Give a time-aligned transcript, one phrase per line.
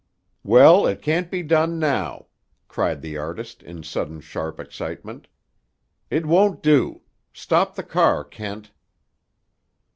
[0.43, 2.25] "Well, it can't be done now,"
[2.67, 5.27] cried the artist in sudden sharp excitement.
[6.09, 7.01] "It won't do.
[7.33, 8.71] Stop the car, Kent!"